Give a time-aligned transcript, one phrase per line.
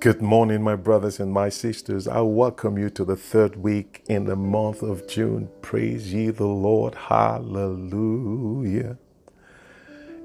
[0.00, 2.06] Good morning, my brothers and my sisters.
[2.06, 5.48] I welcome you to the third week in the month of June.
[5.60, 6.94] Praise ye the Lord.
[6.94, 8.96] Hallelujah.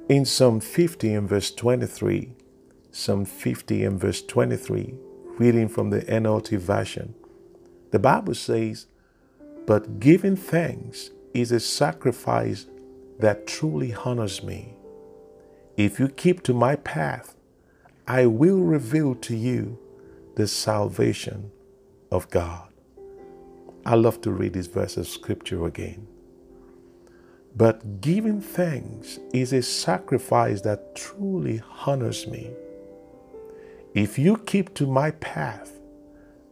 [0.08, 2.34] In Psalm 50 and verse 23,
[2.92, 4.94] Psalm 50 and verse 23,
[5.40, 7.16] reading from the NLT version,
[7.90, 8.86] the Bible says,
[9.66, 12.68] But giving thanks is a sacrifice
[13.18, 14.76] that truly honors me.
[15.78, 17.36] If you keep to my path,
[18.08, 19.80] I will reveal to you
[20.36, 21.52] the salvation
[22.12, 22.68] of God.
[23.86, 26.08] I love to read this verse of scripture again.
[27.56, 32.52] But giving thanks is a sacrifice that truly honors me.
[33.94, 35.80] If you keep to my path,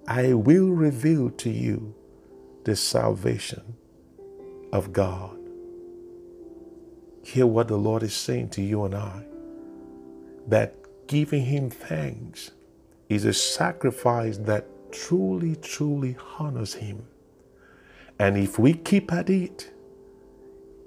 [0.07, 1.95] I will reveal to you
[2.65, 3.75] the salvation
[4.71, 5.37] of God.
[7.23, 9.25] Hear what the Lord is saying to you and I
[10.47, 10.80] that
[11.11, 12.51] giving Him thanks
[13.09, 17.05] is a sacrifice that truly, truly honors Him.
[18.17, 19.73] And if we keep at it,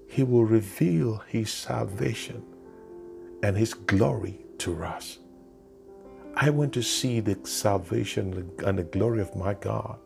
[0.08, 2.42] He will reveal His salvation
[3.42, 5.18] and His glory to us.
[6.34, 9.98] I want to see the salvation and the glory of my God.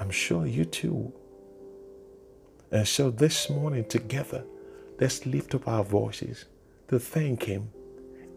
[0.00, 1.12] I'm sure you too.
[2.72, 4.42] And so this morning, together,
[4.98, 6.46] let's lift up our voices
[6.88, 7.70] to thank Him.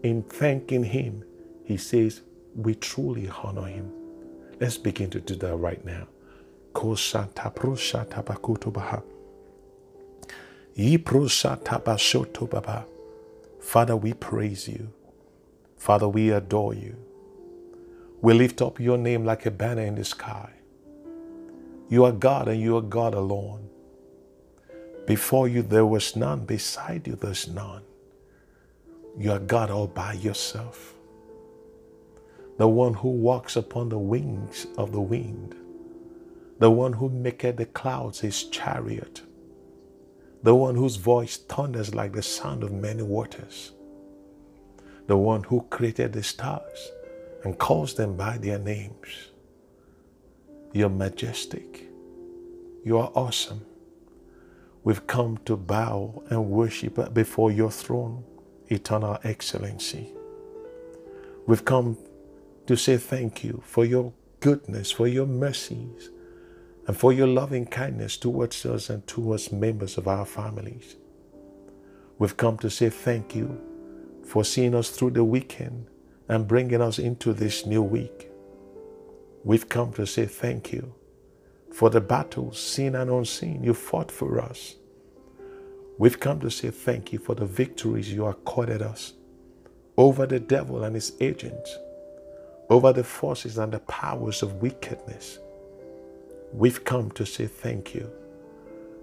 [0.02, 1.24] In thanking Him,
[1.64, 2.22] He says,
[2.54, 3.92] we truly honor Him.
[4.60, 6.06] Let's begin to do that right now.
[13.60, 14.92] Father, we praise you.
[15.76, 16.96] Father, we adore you.
[18.20, 20.52] We lift up your name like a banner in the sky.
[21.88, 23.68] You are God and you are God alone.
[25.06, 27.82] Before you there was none, beside you there's none.
[29.18, 30.94] You are God all by yourself
[32.58, 35.54] the one who walks upon the wings of the wind,
[36.58, 39.22] the one who maketh the clouds his chariot,
[40.42, 43.72] the one whose voice thunders like the sound of many waters,
[45.06, 46.92] the one who created the stars
[47.44, 49.30] and calls them by their names.
[50.72, 51.88] You're majestic.
[52.84, 53.62] You are awesome.
[54.84, 58.24] We've come to bow and worship before your throne,
[58.72, 60.12] eternal excellency.
[61.46, 61.98] We've come
[62.66, 66.10] to say thank you for your goodness, for your mercies,
[66.86, 70.96] and for your loving kindness towards us and towards members of our families.
[72.18, 73.60] We've come to say thank you
[74.24, 75.86] for seeing us through the weekend
[76.28, 78.30] and bringing us into this new week.
[79.44, 80.94] We've come to say thank you
[81.72, 84.76] for the battles, seen and unseen, you fought for us.
[86.02, 89.12] We've come to say thank you for the victories you accorded us
[89.96, 91.78] over the devil and his agents
[92.68, 95.38] over the forces and the powers of wickedness.
[96.52, 98.10] We've come to say thank you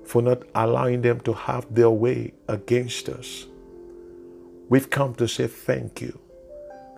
[0.04, 3.46] for not allowing them to have their way against us.
[4.68, 6.20] We've come to say thank you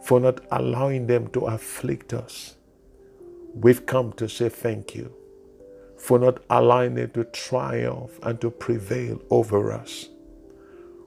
[0.02, 2.56] for not allowing them to afflict us.
[3.54, 5.14] We've come to say thank you
[6.02, 10.10] for not them to triumph and to prevail over us.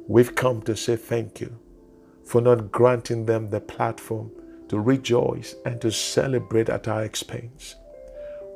[0.06, 1.58] We've come to say thank you
[2.24, 4.30] for not granting them the platform
[4.68, 7.74] to rejoice and to celebrate at our expense.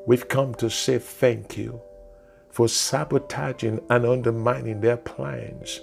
[0.06, 1.80] We've come to say thank you
[2.50, 5.80] for sabotaging and undermining their plans,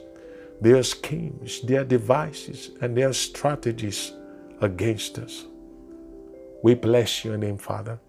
[0.61, 4.13] their schemes, their devices, and their strategies
[4.61, 5.45] against us.
[6.63, 7.99] We bless your name, Father.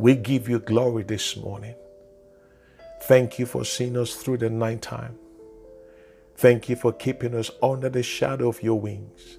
[0.00, 1.74] We give you glory this morning.
[3.02, 5.18] Thank you for seeing us through the night time.
[6.38, 9.36] Thank you for keeping us under the shadow of your wings.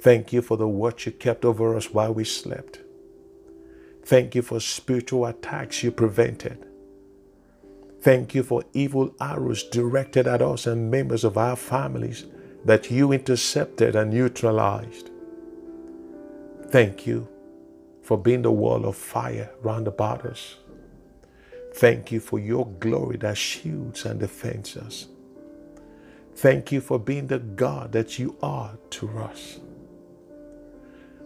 [0.00, 2.80] Thank you for the watch you kept over us while we slept.
[4.06, 6.64] Thank you for spiritual attacks you prevented.
[8.00, 12.24] Thank you for evil arrows directed at us and members of our families
[12.64, 15.10] that you intercepted and neutralized.
[16.70, 17.28] Thank you
[18.04, 20.56] for being the wall of fire round about us.
[21.74, 25.08] Thank you for your glory that shields and defends us.
[26.36, 29.58] Thank you for being the God that you are to us.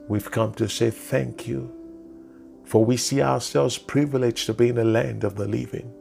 [0.06, 1.74] We've come to say thank you,
[2.64, 5.92] for we see ourselves privileged to be in the land of the living.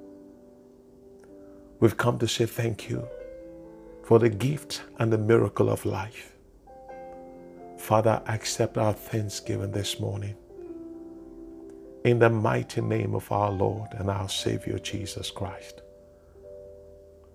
[1.79, 3.07] We've come to say thank you
[4.03, 6.33] for the gift and the miracle of life.
[7.77, 10.35] Father, accept our thanksgiving this morning.
[12.07, 15.81] In the mighty name of our Lord and our Savior Jesus Christ.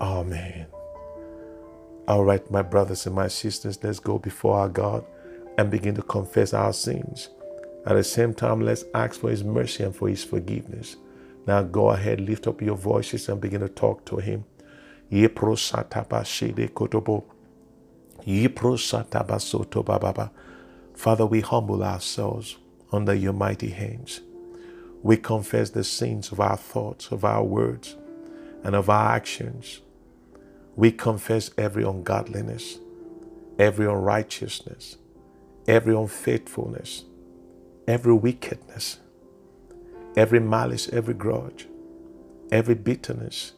[0.00, 0.66] Amen.
[2.08, 5.04] All right, my brothers and my sisters, let's go before our God
[5.58, 7.28] and begin to confess our sins.
[7.84, 10.96] At the same time, let's ask for His mercy and for His forgiveness.
[11.46, 14.46] Now go ahead, lift up your voices and begin to talk to Him.
[20.94, 22.56] Father, we humble ourselves
[22.90, 24.22] under your mighty hands.
[25.02, 27.96] We confess the sins of our thoughts, of our words,
[28.62, 29.80] and of our actions.
[30.76, 32.78] We confess every ungodliness,
[33.58, 34.96] every unrighteousness,
[35.66, 37.04] every unfaithfulness,
[37.88, 39.00] every wickedness,
[40.16, 41.66] every malice, every grudge,
[42.52, 43.54] every bitterness,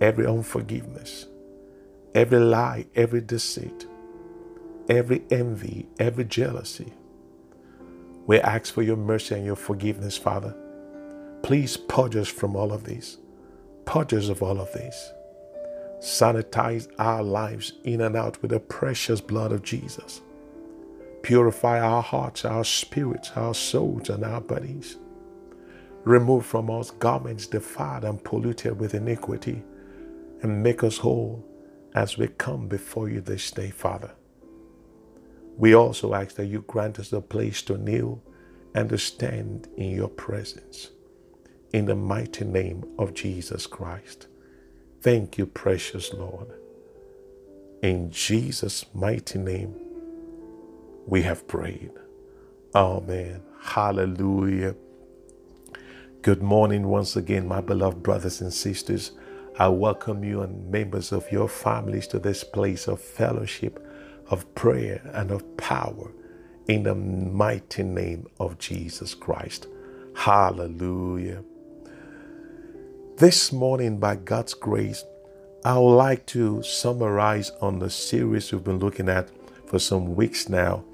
[0.00, 1.26] every unforgiveness,
[2.14, 3.86] every lie, every deceit,
[4.88, 6.92] every envy, every jealousy.
[8.26, 10.56] We ask for your mercy and your forgiveness, Father.
[11.48, 13.16] Please purge us from all of these.
[13.86, 15.12] Purge us of all of these.
[15.98, 20.20] Sanitize our lives in and out with the precious blood of Jesus.
[21.22, 24.98] Purify our hearts, our spirits, our souls, and our bodies.
[26.04, 29.62] Remove from us garments defiled and polluted with iniquity,
[30.42, 31.42] and make us whole
[31.94, 34.10] as we come before you this day, Father.
[35.56, 38.22] We also ask that you grant us a place to kneel
[38.74, 40.90] and to stand in your presence.
[41.72, 44.28] In the mighty name of Jesus Christ.
[45.02, 46.48] Thank you, precious Lord.
[47.82, 49.74] In Jesus' mighty name,
[51.06, 51.92] we have prayed.
[52.74, 53.42] Amen.
[53.60, 54.74] Hallelujah.
[56.22, 59.12] Good morning once again, my beloved brothers and sisters.
[59.58, 63.84] I welcome you and members of your families to this place of fellowship
[64.30, 66.12] of prayer and of power
[66.68, 69.66] in the mighty name of Jesus Christ.
[70.14, 71.42] Hallelujah.
[73.18, 75.04] This morning, by God's grace,
[75.64, 79.28] I would like to summarize on the series we've been looking at
[79.66, 80.84] for some weeks now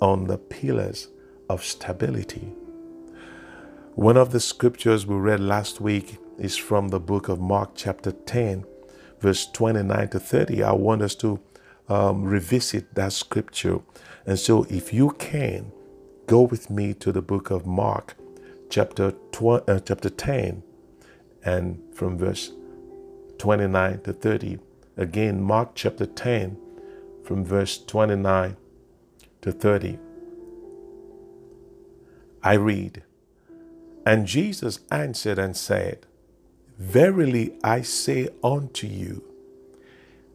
[0.00, 1.08] on the pillars
[1.48, 2.52] of stability.
[3.96, 8.12] One of the scriptures we read last week is from the book of Mark, chapter
[8.12, 8.64] 10,
[9.18, 10.62] verse 29 to 30.
[10.62, 11.40] I want us to
[11.88, 13.80] um, revisit that scripture.
[14.24, 15.72] And so, if you can,
[16.28, 18.14] go with me to the book of Mark,
[18.70, 20.62] chapter, tw- uh, chapter 10,
[21.44, 22.52] and from verse
[23.38, 24.58] 29 to 30.
[24.96, 26.56] Again, Mark chapter 10,
[27.24, 28.56] from verse 29
[29.40, 29.98] to 30.
[32.42, 33.02] I read,
[34.04, 36.06] And Jesus answered and said,
[36.78, 39.22] Verily I say unto you,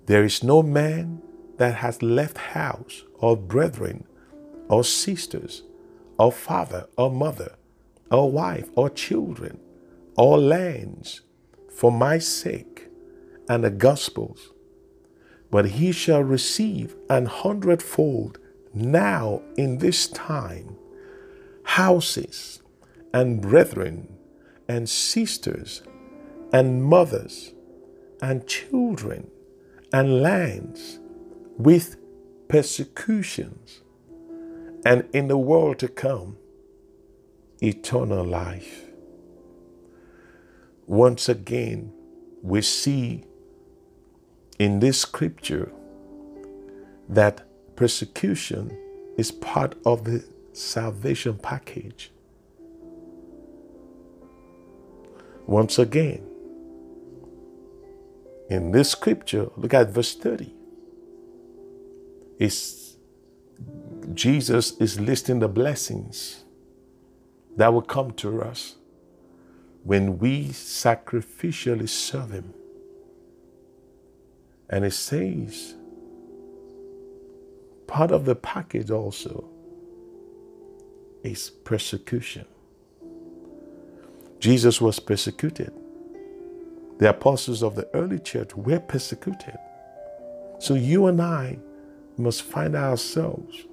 [0.05, 1.21] there is no man
[1.57, 4.05] that has left house or brethren
[4.69, 5.63] or sisters
[6.17, 7.55] or father or mother
[8.09, 9.59] or wife or children
[10.17, 11.21] or lands
[11.71, 12.87] for my sake
[13.47, 14.51] and the gospel's,
[15.49, 18.39] but he shall receive an hundredfold
[18.73, 20.75] now in this time
[21.63, 22.61] houses
[23.13, 24.17] and brethren
[24.67, 25.81] and sisters
[26.51, 27.53] and mothers
[28.21, 29.29] and children
[29.93, 30.99] and lands
[31.57, 31.97] with
[32.47, 33.81] persecutions,
[34.85, 36.37] and in the world to come,
[37.61, 38.86] eternal life.
[40.87, 41.91] Once again,
[42.41, 43.25] we see
[44.57, 45.69] in this scripture
[47.09, 48.75] that persecution
[49.17, 52.11] is part of the salvation package.
[55.45, 56.25] Once again,
[58.49, 60.53] in this scripture, look at verse 30
[62.39, 62.97] is
[64.13, 66.45] Jesus is listing the blessings
[67.57, 68.75] that will come to us
[69.87, 72.53] when we sacrificially serve Him.
[74.69, 75.75] And it says,
[77.87, 79.47] part of the package also
[81.23, 82.45] is persecution.
[84.39, 85.71] Jesus was persecuted.
[86.97, 89.57] The apostles of the early church were persecuted.
[90.59, 91.59] So you and I
[92.17, 93.63] must find ourselves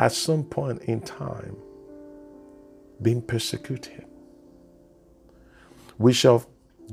[0.00, 1.56] at some point in time
[3.00, 4.04] being persecuted.
[5.98, 6.46] We shall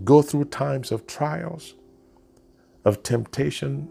[0.03, 1.75] go through times of trials,
[2.83, 3.87] of temptation,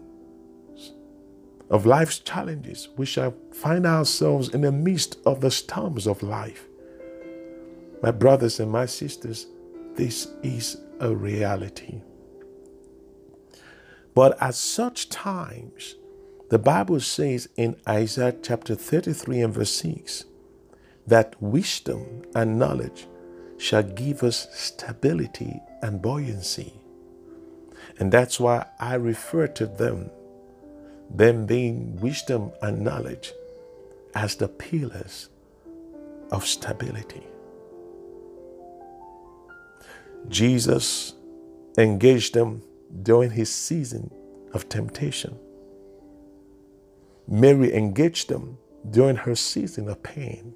[1.69, 2.89] of life's challenges.
[2.97, 6.65] We shall find ourselves in the midst of the storms of life.
[8.03, 9.47] My brothers and my sisters,
[9.95, 12.01] this is a reality.
[14.13, 15.95] But at such times,
[16.49, 20.25] the Bible says in Isaiah chapter 33 and verse 6
[21.07, 23.07] that wisdom and knowledge
[23.57, 26.73] shall give us stability and buoyancy.
[27.99, 30.09] And that's why I refer to them,
[31.09, 33.31] them being wisdom and knowledge,
[34.13, 35.29] as the pillars
[36.31, 37.23] of stability.
[40.29, 41.13] Jesus
[41.77, 42.63] engaged them
[43.03, 44.11] during his season
[44.53, 45.37] of temptation.
[47.27, 48.57] Mary engaged them
[48.89, 50.53] during her season of pain.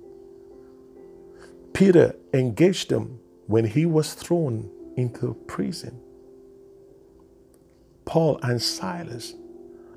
[1.74, 6.00] Peter engaged them when he was thrown into prison.
[8.06, 9.36] Paul and Silas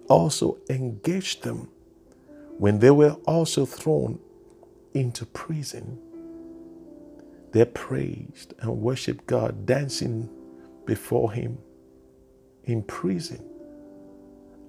[0.08, 1.70] also engaged them
[2.58, 4.20] when they were also thrown
[4.94, 5.98] into prison.
[7.52, 10.30] They praised and worshiped God, dancing
[10.86, 11.58] before Him
[12.64, 13.44] in prison.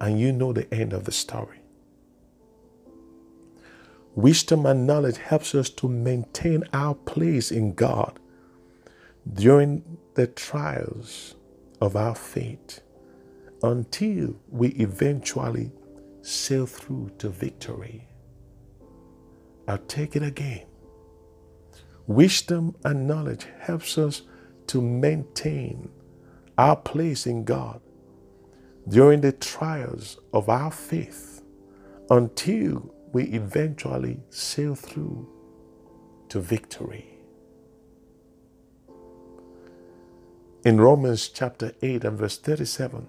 [0.01, 1.62] And you know the end of the story.
[4.15, 8.19] Wisdom and knowledge helps us to maintain our place in God
[9.33, 11.35] during the trials
[11.81, 12.81] of our faith
[13.63, 15.71] until we eventually
[16.21, 18.07] sail through to victory.
[19.67, 20.65] I'll take it again.
[22.07, 24.23] Wisdom and knowledge helps us
[24.67, 25.89] to maintain
[26.57, 27.81] our place in God
[28.89, 31.43] during the trials of our faith
[32.09, 35.29] until we eventually sail through
[36.29, 37.07] to victory.
[40.65, 43.07] In Romans chapter 8 and verse 37,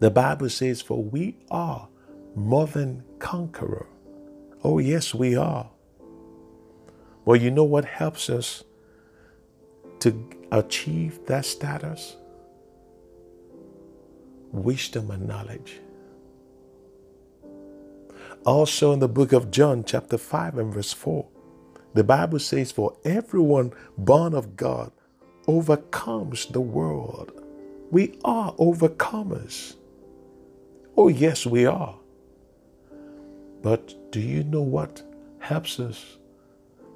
[0.00, 1.88] the Bible says, For we are
[2.34, 3.86] more than conqueror.
[4.64, 5.70] Oh, yes, we are.
[7.24, 8.64] Well, you know what helps us
[10.00, 12.16] to achieve that status?
[14.50, 15.80] Wisdom and knowledge.
[18.44, 21.28] Also, in the book of John, chapter 5 and verse 4,
[21.94, 24.90] the Bible says, For everyone born of God
[25.46, 27.30] overcomes the world.
[27.92, 29.76] We are overcomers.
[30.96, 31.96] Oh, yes, we are.
[33.62, 35.02] But do you know what
[35.38, 36.18] helps us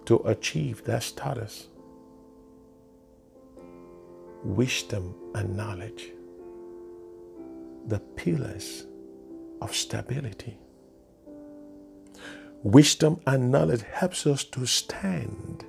[0.06, 1.68] to achieve that status?
[4.42, 6.10] Wisdom and knowledge,
[7.86, 8.86] the pillars
[9.62, 10.58] of stability.
[12.66, 15.64] Wisdom and knowledge helps us to stand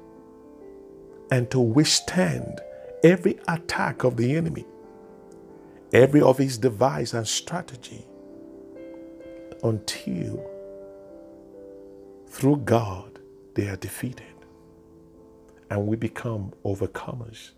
[1.29, 2.59] and to withstand
[3.03, 4.65] every attack of the enemy,
[5.93, 8.03] every of his device and strategy
[9.61, 10.43] until
[12.29, 13.19] through God
[13.53, 14.25] they are defeated
[15.69, 17.51] and we become overcomers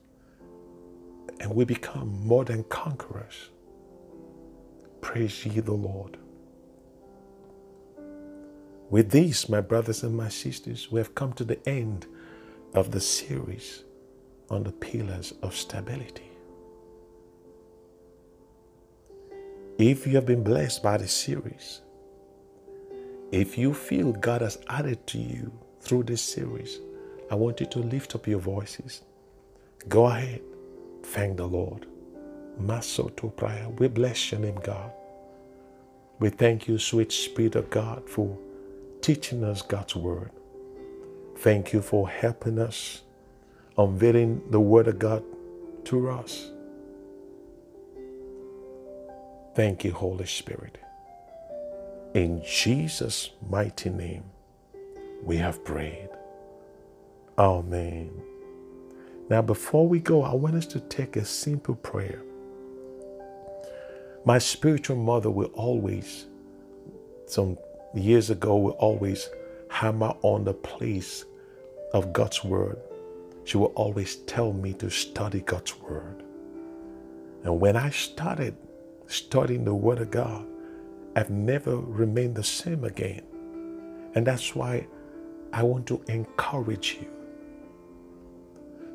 [1.39, 3.51] and we become more than conquerors.
[4.99, 6.17] Praise ye the Lord.
[8.89, 12.07] With this, my brothers and my sisters, we have come to the end
[12.73, 13.83] of the series
[14.49, 16.31] on the pillars of stability.
[19.77, 21.81] If you have been blessed by the series,
[23.31, 26.79] if you feel God has added to you through this series,
[27.29, 29.03] I want you to lift up your voices.
[29.87, 30.41] Go ahead.
[31.03, 31.85] Thank the Lord.
[32.59, 33.69] Masoto prayer.
[33.69, 34.91] We bless your name, God.
[36.19, 38.37] We thank you, sweet Spirit of God, for
[39.01, 40.31] teaching us God's word.
[41.37, 43.03] Thank you for helping us
[43.77, 45.23] unveiling the word of God
[45.85, 46.51] to us.
[49.55, 50.77] Thank you, Holy Spirit.
[52.13, 54.23] In Jesus' mighty name,
[55.23, 56.09] we have prayed.
[57.37, 58.11] Amen.
[59.29, 62.21] Now, before we go, I want us to take a simple prayer.
[64.25, 66.25] My spiritual mother will always,
[67.27, 67.57] some
[67.93, 69.29] years ago, will always
[69.69, 71.25] hammer on the place
[71.93, 72.77] of God's Word.
[73.45, 76.23] She will always tell me to study God's Word.
[77.43, 78.55] And when I started
[79.07, 80.45] studying the Word of God,
[81.15, 83.23] I've never remained the same again.
[84.15, 84.87] And that's why
[85.51, 87.07] I want to encourage you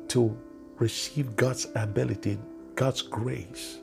[0.09, 0.37] to
[0.77, 2.37] receive God's ability,
[2.75, 3.79] God's grace,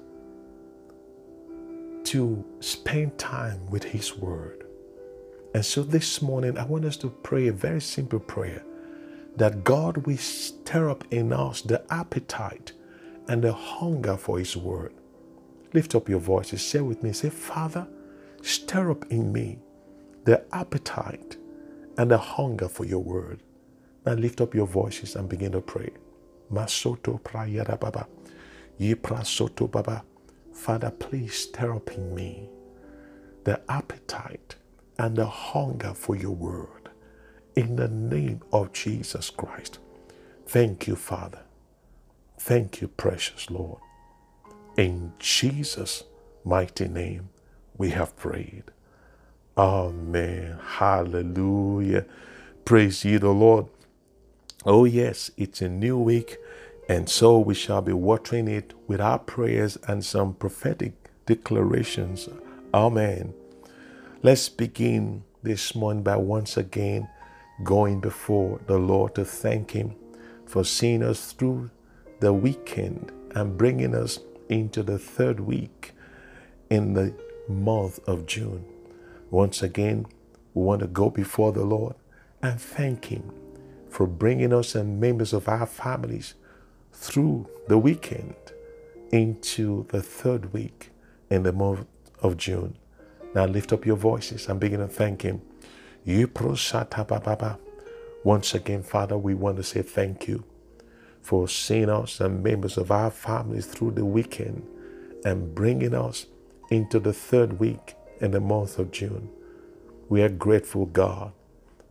[2.04, 4.61] to spend time with His Word.
[5.54, 8.64] And so this morning, I want us to pray a very simple prayer
[9.36, 12.72] that God will stir up in us the appetite
[13.28, 14.94] and the hunger for His Word.
[15.74, 17.88] Lift up your voices, say with me, say, Father,
[18.42, 19.58] Stir up in me
[20.24, 21.36] the appetite
[21.98, 23.42] and the hunger for your word.
[24.06, 25.90] Now lift up your voices and begin to pray.
[26.52, 28.08] Masoto prayara baba.
[28.80, 30.04] Yiprasoto baba.
[30.52, 32.48] Father, please stir up in me
[33.44, 34.56] the appetite
[34.98, 36.90] and the hunger for your word.
[37.54, 39.78] In the name of Jesus Christ.
[40.46, 41.40] Thank you, Father.
[42.38, 43.78] Thank you, precious Lord.
[44.76, 46.04] In Jesus'
[46.44, 47.28] mighty name
[47.76, 48.64] we have prayed.
[49.56, 50.58] Amen.
[50.62, 52.06] Hallelujah.
[52.64, 53.66] Praise ye the Lord.
[54.64, 56.36] Oh, yes, it's a new week,
[56.88, 60.92] and so we shall be watering it with our prayers and some prophetic
[61.26, 62.28] declarations.
[62.72, 63.34] Amen.
[64.24, 67.08] Let's begin this morning by once again
[67.64, 69.96] going before the Lord to thank Him
[70.46, 71.72] for seeing us through
[72.20, 75.90] the weekend and bringing us into the third week
[76.70, 77.12] in the
[77.48, 78.64] month of June.
[79.32, 80.06] Once again,
[80.54, 81.96] we want to go before the Lord
[82.42, 83.28] and thank Him
[83.90, 86.34] for bringing us and members of our families
[86.92, 88.36] through the weekend
[89.10, 90.90] into the third week
[91.28, 91.86] in the month
[92.20, 92.76] of June.
[93.34, 95.42] Now lift up your voices and begin to thank Him.
[98.24, 100.44] Once again, Father, we want to say thank you
[101.22, 104.66] for seeing us and members of our families through the weekend
[105.24, 106.26] and bringing us
[106.70, 109.30] into the third week in the month of June.
[110.08, 111.32] We are grateful, God.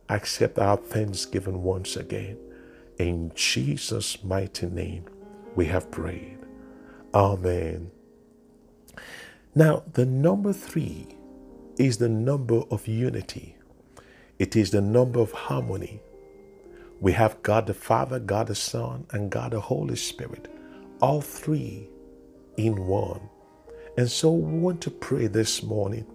[0.08, 2.38] Accept our thanksgiving once again.
[2.98, 5.06] In Jesus' mighty name,
[5.56, 6.38] we have prayed.
[7.14, 7.90] Amen.
[9.54, 11.08] Now, the number three
[11.78, 13.56] is the number of unity,
[14.38, 16.00] it is the number of harmony
[17.00, 20.48] we have God the Father, God the Son, and God the Holy Spirit,
[21.00, 21.88] all three
[22.58, 23.22] in one.
[23.98, 26.06] And so we want to pray this morning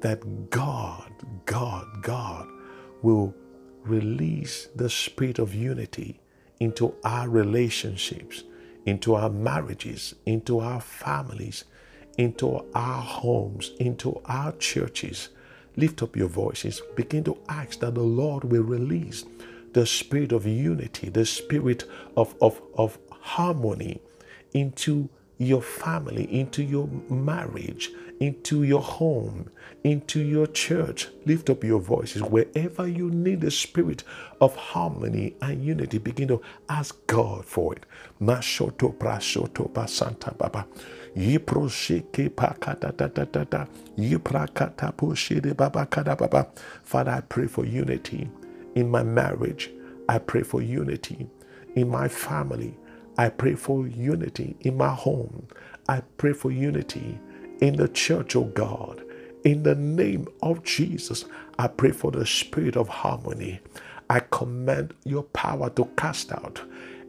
[0.00, 1.10] that God,
[1.46, 2.48] God, God
[3.02, 3.34] will
[3.84, 6.20] release the spirit of unity
[6.60, 8.44] into our relationships,
[8.86, 11.64] into our marriages, into our families,
[12.18, 15.30] into our homes, into our churches.
[15.76, 16.82] Lift up your voices.
[16.96, 19.26] Begin to ask that the Lord will release
[19.74, 21.84] the spirit of unity, the spirit
[22.16, 24.02] of, of, of harmony
[24.54, 29.50] into your family, into your marriage, into your home,
[29.84, 31.10] into your church.
[31.26, 34.04] Lift up your voices wherever you need the spirit
[34.40, 35.98] of harmony and unity.
[35.98, 37.86] Begin to ask God for it.
[38.22, 40.66] Mashoto prashoto pasanta baba.
[46.84, 48.30] Father, I pray for unity
[48.76, 49.70] in my marriage.
[50.08, 51.28] I pray for unity
[51.76, 52.76] in my family.
[53.18, 55.48] I pray for unity in my home.
[55.88, 57.20] I pray for unity
[57.60, 59.02] in the church, of God.
[59.44, 61.26] In the name of Jesus,
[61.58, 63.60] I pray for the spirit of harmony.
[64.10, 66.62] I command your power to cast out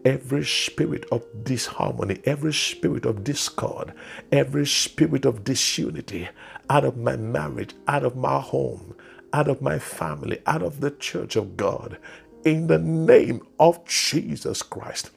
[0.10, 3.94] every spirit of disharmony, every spirit of discord,
[4.32, 6.28] every spirit of disunity
[6.68, 8.96] out of my marriage, out of my home,
[9.34, 12.00] out of my family, out of the church of God,
[12.44, 15.12] in the name of Jesus Christ.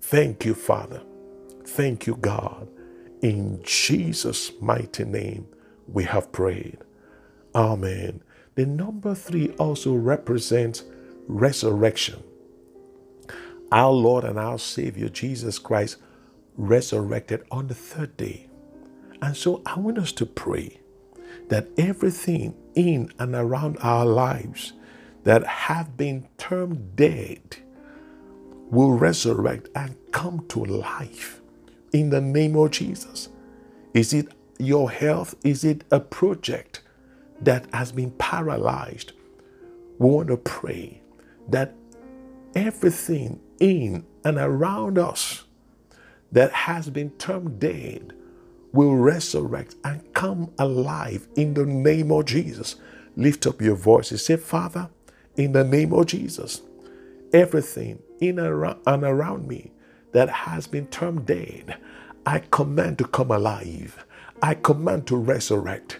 [0.00, 1.02] Thank you, Father.
[1.66, 2.68] Thank you, God.
[3.20, 5.46] In Jesus' mighty name,
[5.88, 6.78] we have prayed.
[7.54, 8.22] Amen.
[8.54, 10.84] The number three also represents
[11.26, 12.22] resurrection.
[13.70, 15.98] Our Lord and our Savior, Jesus Christ,
[16.56, 18.48] resurrected on the third day.
[19.20, 20.80] And so I want us to pray
[21.48, 24.72] that everything in and around our lives
[25.24, 27.58] that have been termed dead
[28.70, 31.40] will resurrect and come to life
[31.92, 33.28] in the name of Jesus.
[33.94, 34.28] Is it
[34.58, 35.34] your health?
[35.44, 36.82] Is it a project
[37.40, 39.12] that has been paralyzed?
[39.98, 41.02] We want to pray
[41.48, 41.74] that
[42.54, 45.44] everything in and around us
[46.32, 48.12] that has been termed dead
[48.72, 52.76] will resurrect and come alive in the name of Jesus.
[53.16, 54.24] Lift up your voices.
[54.24, 54.90] say, Father,
[55.36, 56.62] in the name of Jesus,
[57.32, 59.72] everything in and around me
[60.12, 61.76] that has been termed dead,
[62.26, 64.04] I command to come alive.
[64.42, 65.98] I command to resurrect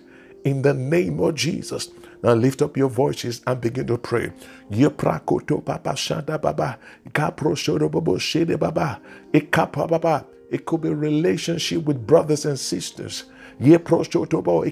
[0.48, 1.90] in the name of Jesus.
[2.22, 4.32] Now lift up your voices and begin to pray.
[8.58, 13.24] baba, baba, it could be relationship with brothers and sisters.
[13.60, 13.84] It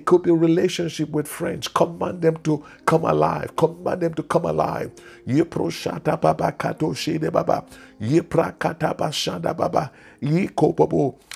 [0.07, 1.69] could be relationship with friends.
[1.69, 3.55] Command them to come alive.
[3.57, 4.93] Command them to come alive.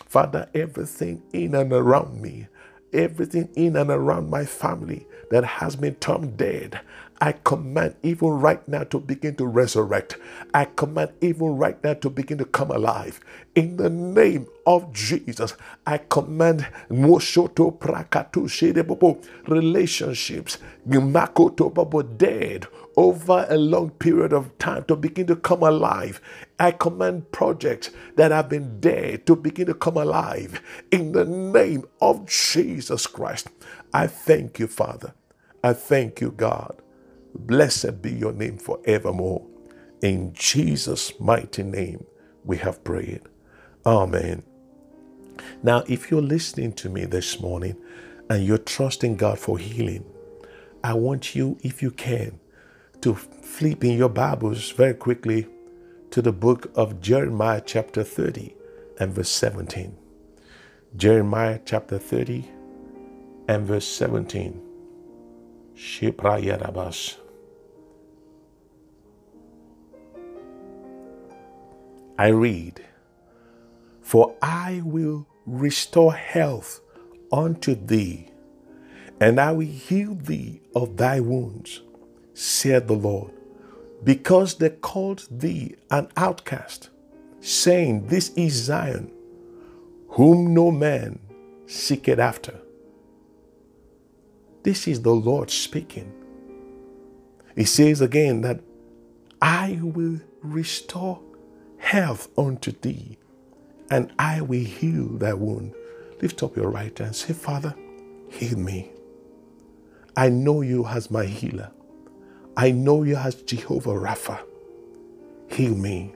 [0.06, 2.46] Father, everything in and around me,
[2.92, 6.80] everything in and around my family that has been termed dead,
[7.20, 10.16] I command even right now to begin to resurrect.
[10.54, 13.20] I command even right now to begin to come alive.
[13.54, 15.54] In the name of Jesus,
[15.86, 16.66] I command
[19.48, 20.58] relationships,
[22.02, 26.20] dead over a long period of time to begin to come alive.
[26.58, 30.60] I command projects that have been dead to begin to come alive.
[30.90, 33.48] In the name of Jesus Christ,
[33.94, 35.14] I thank you, Father.
[35.64, 36.76] I thank you, God.
[37.34, 39.46] Blessed be your name forevermore.
[40.02, 42.04] In Jesus' mighty name,
[42.44, 43.22] we have prayed.
[43.86, 44.42] Amen.
[45.62, 47.76] Now, if you're listening to me this morning
[48.30, 50.04] and you're trusting God for healing,
[50.84, 52.39] I want you, if you can,
[53.02, 55.46] to flip in your Bibles very quickly
[56.10, 58.54] to the book of Jeremiah, chapter 30
[58.98, 59.96] and verse 17.
[60.96, 62.44] Jeremiah chapter 30
[63.48, 64.60] and verse 17.
[65.74, 67.16] Shiprayarabas.
[72.18, 72.84] I read,
[74.02, 76.80] For I will restore health
[77.32, 78.28] unto thee,
[79.18, 81.80] and I will heal thee of thy wounds,
[82.40, 83.32] said the Lord,
[84.02, 86.88] because they called thee an outcast,
[87.40, 89.12] saying, This is Zion,
[90.08, 91.18] whom no man
[91.66, 92.58] seeketh after.
[94.62, 96.14] This is the Lord speaking.
[97.54, 98.60] He says again that
[99.42, 101.20] I will restore
[101.76, 103.18] health unto thee,
[103.90, 105.74] and I will heal thy wound.
[106.22, 107.16] Lift up your right hand.
[107.16, 107.74] Say, Father,
[108.30, 108.92] heal me.
[110.16, 111.70] I know you as my healer.
[112.56, 114.40] I know you as Jehovah Rapha.
[115.48, 116.14] Heal me.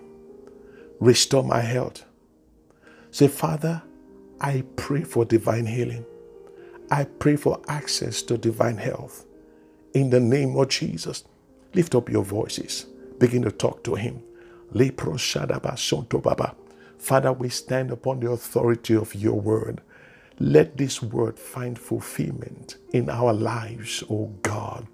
[1.01, 2.05] Restore my health.
[3.11, 3.83] Say, Father,
[4.41, 6.05] I pray for divine healing.
[6.91, 9.27] I pray for access to divine health.
[9.95, 11.25] In the name of Jesus,
[11.75, 12.87] lift up your voices.
[13.19, 14.23] Begin to talk to Him.
[16.99, 19.83] Father, we stand upon the authority of your word.
[20.41, 24.87] Let this word find fulfillment in our lives, O God.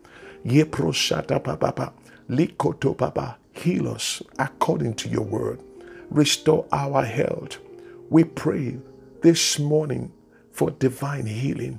[3.52, 5.60] Heal us according to your word.
[6.10, 7.58] Restore our health.
[8.10, 8.78] We pray
[9.22, 10.12] this morning
[10.52, 11.78] for divine healing.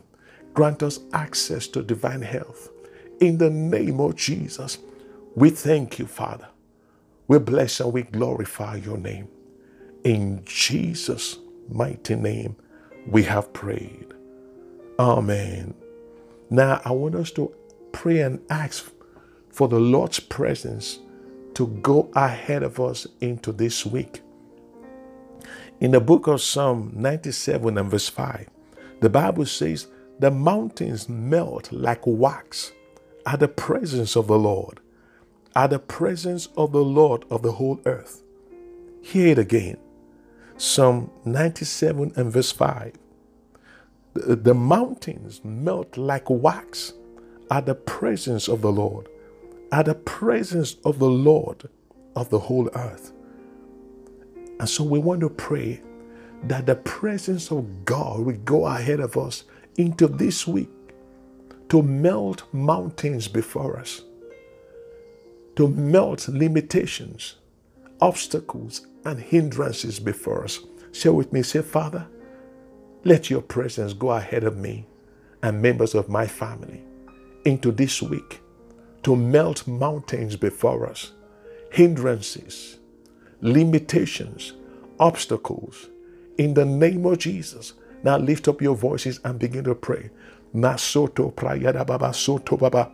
[0.53, 2.69] Grant us access to divine health.
[3.19, 4.77] In the name of Jesus,
[5.35, 6.49] we thank you, Father.
[7.27, 9.29] We bless and we glorify your name.
[10.03, 12.55] In Jesus' mighty name,
[13.07, 14.13] we have prayed.
[14.99, 15.73] Amen.
[16.49, 17.53] Now, I want us to
[17.91, 18.91] pray and ask
[19.49, 20.99] for the Lord's presence
[21.55, 24.21] to go ahead of us into this week.
[25.79, 28.49] In the book of Psalm 97 and verse 5,
[29.01, 29.87] the Bible says,
[30.19, 32.71] The mountains melt like wax
[33.25, 34.79] at the presence of the Lord
[35.55, 38.23] at the presence of the Lord of the whole earth.
[39.01, 39.77] Hear it again.
[40.57, 42.93] Psalm 97 and verse 5.
[44.13, 46.93] The, the mountains melt like wax
[47.51, 49.09] at the presence of the Lord,
[49.71, 51.69] at the presence of the Lord
[52.15, 53.13] of the whole earth.
[54.59, 55.81] And so we want to pray
[56.43, 59.43] that the presence of God will go ahead of us
[59.77, 60.69] into this week
[61.69, 64.01] to melt mountains before us
[65.55, 67.35] to melt limitations,
[68.01, 70.59] obstacles, and hindrances before us.
[70.91, 72.07] Share with me, say, Father,
[73.03, 74.87] let your presence go ahead of me
[75.43, 76.83] and members of my family
[77.45, 78.41] into this week
[79.03, 81.13] to melt mountains before us,
[81.71, 82.79] hindrances,
[83.41, 84.53] limitations,
[84.99, 85.89] obstacles.
[86.37, 87.73] In the name of Jesus,
[88.03, 90.09] now lift up your voices and begin to pray.
[90.55, 92.91] Prayada baba soto baba.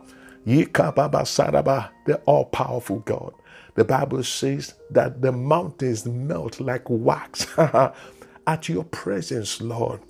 [2.06, 3.34] The all powerful God.
[3.74, 10.00] The Bible says that the mountains melt like wax at your presence, Lord.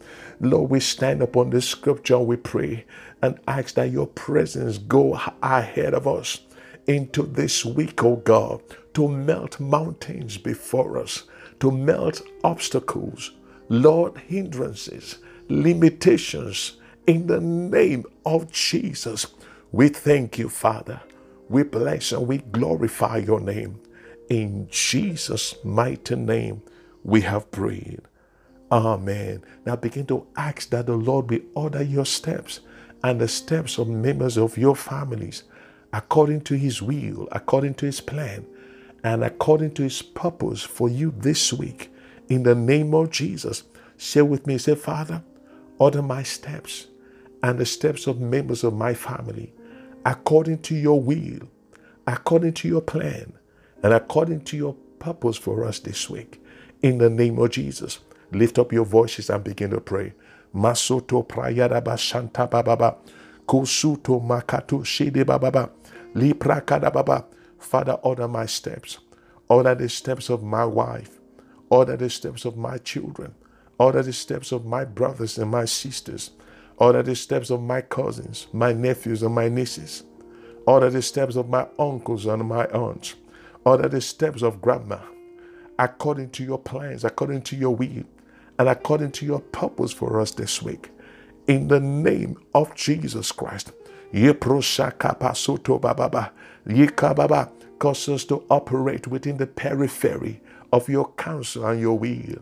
[0.40, 2.86] Lord, we stand upon the scripture, we pray
[3.22, 6.40] and ask that your presence go ahead of us
[6.86, 8.62] into this week, oh God,
[8.94, 11.24] to melt mountains before us,
[11.60, 13.32] to melt obstacles,
[13.68, 19.26] Lord, hindrances, limitations, in the name of Jesus.
[19.72, 21.00] We thank you, Father.
[21.48, 23.80] We bless and we glorify your name.
[24.30, 26.62] In Jesus' mighty name,
[27.04, 28.02] we have prayed.
[28.72, 29.44] Amen.
[29.66, 32.60] Now begin to ask that the Lord will order your steps
[33.02, 35.44] and the steps of members of your families
[35.92, 38.44] according to his will, according to his plan,
[39.04, 41.90] and according to his purpose for you this week.
[42.28, 43.62] In the name of Jesus,
[43.96, 45.22] say with me, say, Father,
[45.78, 46.88] order my steps
[47.42, 49.52] and the steps of members of my family
[50.04, 51.48] according to your will,
[52.06, 53.32] according to your plan,
[53.82, 56.42] and according to your purpose for us this week.
[56.82, 57.98] In the name of Jesus,
[58.32, 60.12] lift up your voices and begin to pray.
[60.54, 62.96] Masoto prayadaba shanta bababa.
[63.46, 65.70] Kosuto makato shede bababa.
[66.14, 67.24] Liprakada baba.
[67.58, 68.98] Father, order my steps.
[69.48, 71.18] Order the steps of my wife.
[71.70, 73.34] Order the steps of my children.
[73.78, 76.30] Order the steps of my brothers and my sisters.
[76.78, 80.04] Order the steps of my cousins, my nephews, and my nieces.
[80.66, 83.14] Order the steps of my uncles and my aunts.
[83.64, 84.98] Order the steps of grandma
[85.78, 88.04] according to your plans, according to your will,
[88.58, 90.90] and according to your purpose for us this week.
[91.46, 93.72] In the name of Jesus Christ.
[97.78, 100.40] Cause us to operate within the periphery
[100.72, 102.38] of your counsel and your will.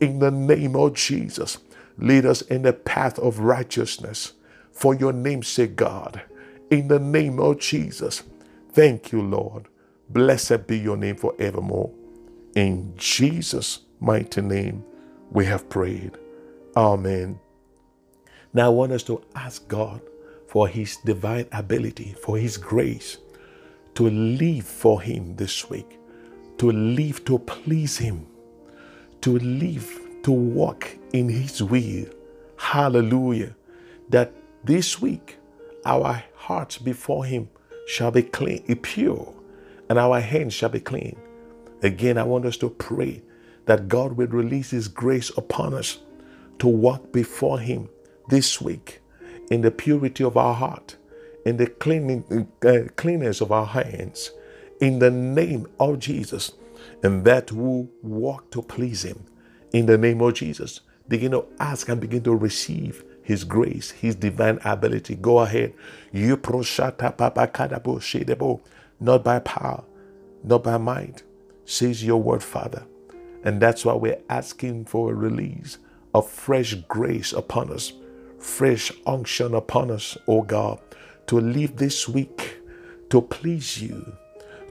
[0.00, 1.58] In the name of Jesus,
[1.98, 4.32] lead us in the path of righteousness
[4.72, 6.22] for your name's sake, God.
[6.70, 8.22] In the name of Jesus,
[8.72, 9.66] thank you, Lord.
[10.08, 11.92] Blessed be your name forevermore.
[12.54, 14.84] In Jesus' mighty name,
[15.30, 16.16] we have prayed.
[16.76, 17.38] Amen.
[18.52, 20.00] Now, I want us to ask God
[20.46, 23.18] for His divine ability, for His grace
[23.94, 25.98] to live for Him this week,
[26.58, 28.26] to live to please Him,
[29.20, 32.06] to live to walk in His will.
[32.56, 33.54] Hallelujah.
[34.08, 34.32] That
[34.64, 35.36] this week
[35.84, 37.50] our hearts before Him
[37.86, 39.34] shall be clean, pure,
[39.88, 41.16] and our hands shall be clean.
[41.82, 43.22] Again, I want us to pray
[43.68, 46.00] that God will release His grace upon us
[46.60, 47.90] to walk before Him
[48.30, 49.00] this week
[49.50, 50.96] in the purity of our heart,
[51.46, 54.32] in the cleaning, uh, cleanness of our hands,
[54.80, 56.52] in the name of Jesus,
[57.04, 59.24] and that will walk to please Him
[59.72, 60.80] in the name of Jesus.
[61.08, 65.16] Begin to ask and begin to receive His grace, His divine ability.
[65.16, 65.74] Go ahead.
[66.12, 66.38] You
[69.00, 69.84] Not by power,
[70.44, 71.24] not by might,
[71.66, 72.84] says your word, Father.
[73.48, 75.78] And that's why we're asking for a release
[76.12, 77.94] of fresh grace upon us,
[78.38, 80.78] fresh unction upon us, oh God,
[81.28, 82.58] to live this week
[83.08, 84.14] to please you,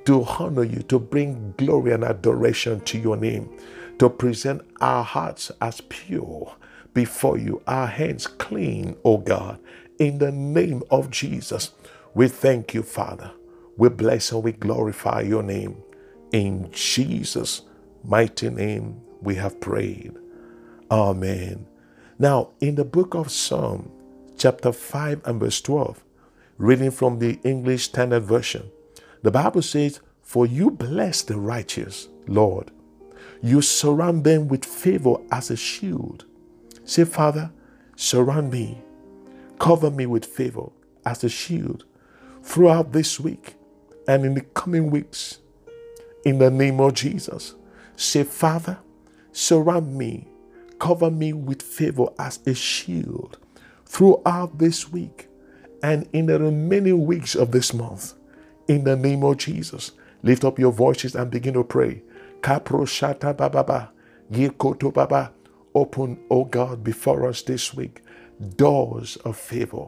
[0.06, 3.50] to honor you, to bring glory and adoration to your name,
[3.98, 6.56] to present our hearts as pure
[6.94, 9.60] before you, our hands clean, oh God,
[9.98, 11.72] in the name of Jesus.
[12.14, 13.32] We thank you, Father.
[13.76, 15.78] We bless and we glorify your name.
[16.32, 17.64] In Jesus'
[18.08, 20.14] mighty name, we have prayed.
[20.90, 21.68] Amen.
[22.18, 23.92] Now, in the book of Psalm,
[24.38, 26.04] chapter 5 and verse 12,
[26.58, 28.72] reading from the English Standard Version,
[29.24, 32.72] the Bible says, For you bless the righteous, Lord.
[33.42, 36.26] You surround them with favor as a shield.
[36.86, 37.52] Say, Father,
[37.98, 38.80] surround me,
[39.60, 40.70] cover me with favor
[41.06, 41.84] as a shield
[42.42, 43.56] throughout this week
[44.08, 45.40] and in the coming weeks
[46.24, 47.56] in the name of Jesus.
[47.98, 48.80] Say, Father,
[49.34, 50.28] surround me,
[50.80, 53.40] cover me with favor as a shield
[53.86, 55.30] throughout this week
[55.84, 58.14] and in the remaining weeks of this month.
[58.68, 62.04] In the name of Jesus, lift up your voices and begin to pray.
[62.42, 63.90] Kapro shata bababa,
[64.94, 65.34] baba.
[65.76, 68.04] Open, O God, before us this week
[68.58, 69.88] doors of favor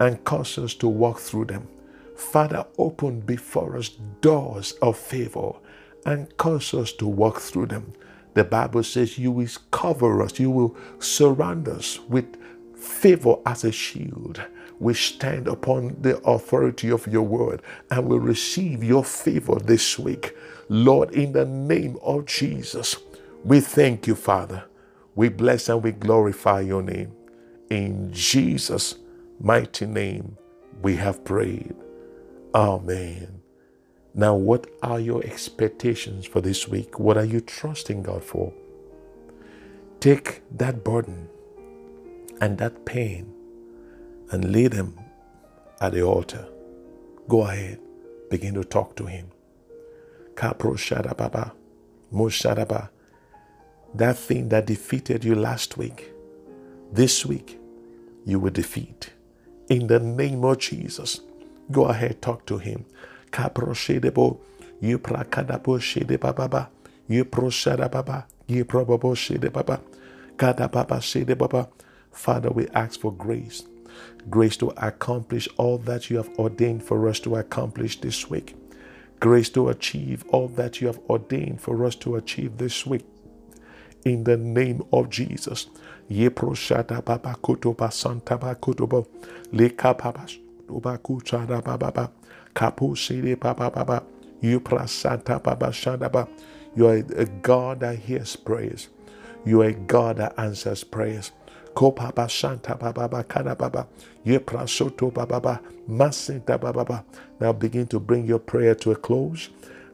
[0.00, 1.68] and cause us to walk through them.
[2.16, 3.90] Father, open before us
[4.20, 5.52] doors of favor
[6.06, 7.92] and cause us to walk through them.
[8.34, 12.36] The Bible says you will cover us, you will surround us with
[12.76, 14.42] favor as a shield.
[14.80, 20.36] We stand upon the authority of your word and will receive your favor this week.
[20.68, 22.96] Lord, in the name of Jesus,
[23.44, 24.64] we thank you, Father.
[25.16, 27.12] We bless and we glorify your name.
[27.70, 28.96] In Jesus'
[29.40, 30.36] mighty name,
[30.82, 31.74] we have prayed.
[32.54, 33.37] Amen.
[34.18, 36.98] Now, what are your expectations for this week?
[36.98, 38.52] What are you trusting God for?
[40.00, 41.28] Take that burden
[42.40, 43.32] and that pain
[44.32, 44.98] and lay them
[45.80, 46.48] at the altar.
[47.28, 47.78] Go ahead,
[48.28, 49.30] begin to talk to Him.
[50.34, 51.52] Kapro Shadababa,
[52.12, 52.88] Moshadaba,
[53.94, 56.10] that thing that defeated you last week,
[56.92, 57.60] this week,
[58.26, 59.10] you will defeat.
[59.68, 61.20] In the name of Jesus,
[61.70, 62.84] go ahead, talk to Him
[63.30, 64.38] kapro shedebo
[64.80, 66.70] you prakadabo shede baba
[67.08, 69.80] you proshada baba you probabo shede baba
[70.38, 71.68] kada baba shede baba
[72.12, 73.64] Father, we ask for grace.
[74.30, 78.56] Grace to accomplish all that you have ordained for us to accomplish this week.
[79.20, 83.06] Grace to achieve all that you have ordained for us to achieve this week.
[84.04, 85.68] In the name of Jesus.
[86.08, 89.06] Ye proshada baba kutuba santa ba kutuba.
[89.52, 89.94] Leka
[91.46, 92.10] baba baba.
[92.58, 94.04] Kapu Shiri Papa Papa.
[94.42, 96.28] You Prasanta Papa Shandaba.
[96.76, 98.88] You are a God that hears prayers.
[99.46, 101.32] You are a God that answers prayers.
[101.74, 103.88] Ko Papa Shanta Papa Kana Papa.
[104.24, 107.04] You Prasoto Papa Masinta Papa.
[107.40, 109.50] Now begin to bring your prayer to a close.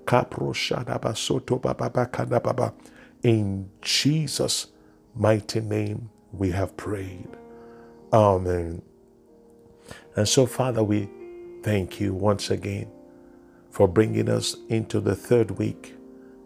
[0.07, 2.75] Kapro Shadaba Soto Papa Kana Papa.
[3.25, 4.69] In Jesus'
[5.17, 7.29] mighty name we have prayed.
[8.13, 8.83] Amen.
[10.17, 11.09] And so, Father, we
[11.65, 12.87] thank you once again
[13.71, 15.95] for bringing us into the third week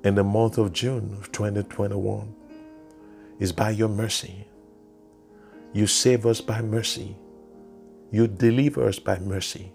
[0.05, 2.33] in the month of June of 2021.
[3.41, 4.47] It's by your mercy.
[5.73, 7.17] You save us by mercy.
[8.13, 9.73] You deliver us by mercy.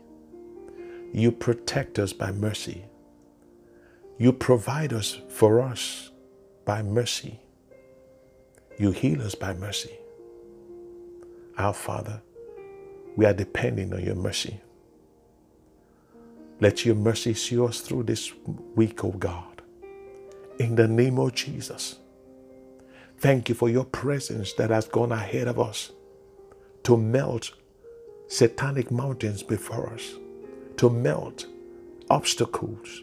[1.12, 2.86] You protect us by mercy.
[4.17, 6.10] You provide us for us
[6.63, 7.41] by mercy.
[8.79, 9.91] You heal us by mercy.
[11.58, 12.21] Our Father,
[13.17, 14.62] we are depending on your mercy.
[16.63, 18.32] Let your mercy see us through this
[18.73, 19.62] week, O oh God.
[20.60, 21.97] In the name of Jesus.
[23.17, 25.91] Thank you for your presence that has gone ahead of us
[26.84, 27.52] to melt
[28.30, 30.13] satanic mountains before us,
[30.78, 31.47] to melt
[32.10, 33.02] obstacles,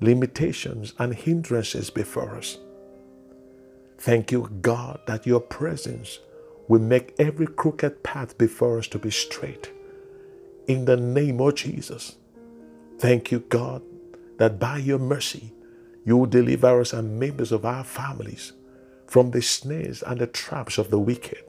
[0.00, 2.56] limitations, and hindrances before us.
[3.98, 6.20] Thank you, God, that your presence
[6.68, 9.70] will make every crooked path before us to be straight.
[10.66, 12.16] In the name of Jesus.
[12.98, 13.82] Thank you, God,
[14.38, 15.52] that by your mercy,
[16.04, 18.52] you will deliver us and members of our families
[19.06, 21.44] from the snares and the traps of the wicked,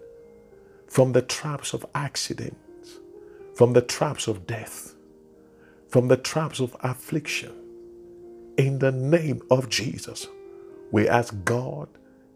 [0.87, 2.99] from the traps of accidents,
[3.55, 4.93] from the traps of death,
[5.87, 7.53] from the traps of affliction.
[8.57, 10.27] In the name of Jesus,
[10.91, 11.87] we ask God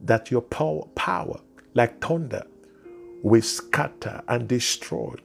[0.02, 1.40] that your power, power
[1.74, 2.46] like thunder,
[3.24, 5.16] will scatter and destroy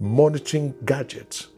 [0.00, 1.48] monitoring gadgets.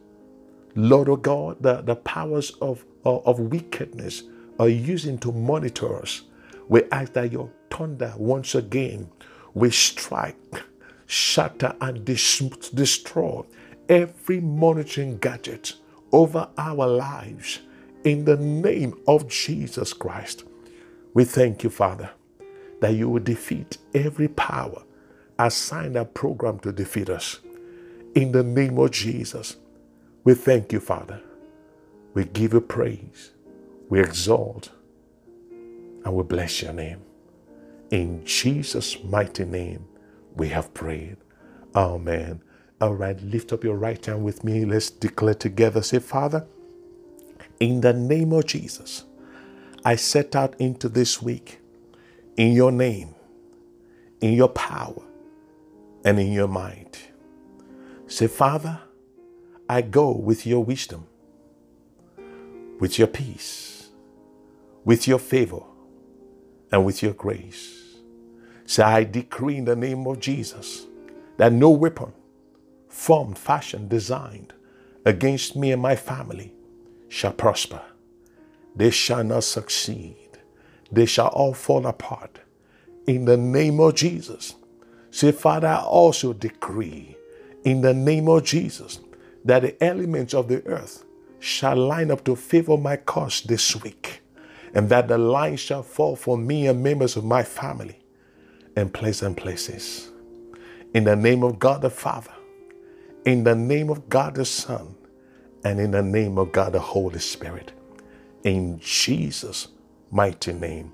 [0.75, 4.23] Lord of oh God, the, the powers of, of, of wickedness
[4.59, 6.21] are using to monitor us.
[6.67, 9.09] We ask that your thunder once again
[9.53, 10.63] will strike,
[11.07, 12.39] shatter, and dis-
[12.73, 13.43] destroy
[13.89, 15.75] every monitoring gadget
[16.11, 17.59] over our lives
[18.03, 20.45] in the name of Jesus Christ.
[21.13, 22.11] We thank you, Father
[22.81, 24.83] that you will defeat every power
[25.39, 27.39] assigned a program to defeat us.
[28.15, 29.55] In the name of Jesus,
[30.23, 31.21] we thank you, Father.
[32.13, 33.31] We give you praise.
[33.89, 34.69] We exalt
[36.05, 37.01] and we bless your name.
[37.91, 39.85] In Jesus' mighty name,
[40.35, 41.17] we have prayed.
[41.75, 42.41] Amen.
[42.79, 44.65] All right, lift up your right hand with me.
[44.65, 45.81] Let's declare together.
[45.81, 46.47] Say, Father,
[47.59, 49.05] in the name of Jesus,
[49.85, 51.59] I set out into this week
[52.37, 53.15] in your name,
[54.21, 55.01] in your power,
[56.05, 57.11] and in your might.
[58.07, 58.79] Say, Father,
[59.71, 61.07] I go with your wisdom,
[62.79, 63.89] with your peace,
[64.83, 65.61] with your favor,
[66.71, 67.95] and with your grace.
[68.65, 70.87] Say, I decree in the name of Jesus
[71.37, 72.11] that no weapon
[72.89, 74.53] formed, fashioned, designed
[75.05, 76.53] against me and my family
[77.07, 77.81] shall prosper.
[78.75, 80.17] They shall not succeed
[80.91, 82.39] they shall all fall apart.
[83.07, 84.55] In the name of Jesus.
[85.09, 87.15] Say, Father, I also decree
[87.63, 88.99] in the name of Jesus
[89.45, 91.05] that the elements of the earth
[91.39, 94.21] shall line up to favor my cause this week,
[94.73, 97.99] and that the line shall fall for me and members of my family
[98.77, 100.11] in place and places.
[100.93, 102.33] In the name of God the Father,
[103.25, 104.95] in the name of God the Son,
[105.63, 107.73] and in the name of God the Holy Spirit.
[108.43, 109.69] In Jesus'
[110.11, 110.93] mighty name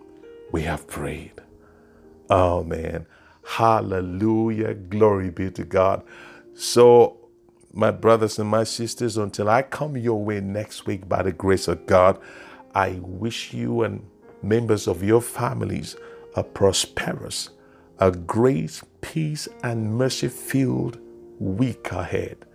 [0.52, 1.34] we have prayed.
[2.30, 3.06] Man.
[3.46, 4.76] Hallelujah.
[4.76, 6.04] Glory be to God.
[6.56, 7.17] So,
[7.78, 11.70] my brothers and my sisters, until I come your way next week by the grace
[11.70, 12.20] of God,
[12.76, 14.06] I wish you and
[14.44, 15.96] members of your families
[16.36, 17.52] a prosperous,
[18.00, 21.00] a grace, peace and mercy filled
[21.40, 22.46] week ahead.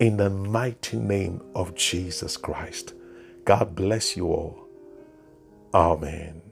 [0.00, 2.94] In the mighty name of Jesus Christ.
[3.44, 4.68] God bless you all.
[5.74, 6.45] Amen.